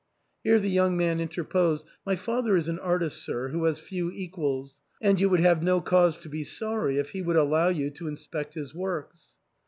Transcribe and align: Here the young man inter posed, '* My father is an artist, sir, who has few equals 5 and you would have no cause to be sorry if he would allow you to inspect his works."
Here 0.43 0.57
the 0.57 0.67
young 0.67 0.97
man 0.97 1.19
inter 1.19 1.43
posed, 1.43 1.85
'* 1.95 2.05
My 2.07 2.15
father 2.15 2.57
is 2.57 2.67
an 2.67 2.79
artist, 2.79 3.21
sir, 3.23 3.49
who 3.49 3.65
has 3.65 3.79
few 3.79 4.09
equals 4.11 4.79
5 4.99 5.07
and 5.11 5.19
you 5.19 5.29
would 5.29 5.41
have 5.41 5.61
no 5.61 5.79
cause 5.79 6.17
to 6.17 6.27
be 6.27 6.43
sorry 6.43 6.97
if 6.97 7.11
he 7.11 7.21
would 7.21 7.35
allow 7.35 7.67
you 7.67 7.91
to 7.91 8.07
inspect 8.07 8.55
his 8.55 8.73
works." 8.73 9.33